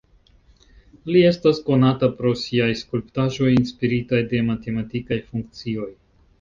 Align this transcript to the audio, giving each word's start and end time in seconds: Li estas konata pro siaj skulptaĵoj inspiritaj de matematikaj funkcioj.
Li 1.15 1.21
estas 1.31 1.59
konata 1.67 2.09
pro 2.23 2.33
siaj 2.45 2.71
skulptaĵoj 2.81 3.53
inspiritaj 3.61 4.25
de 4.35 4.43
matematikaj 4.51 5.23
funkcioj. 5.31 5.91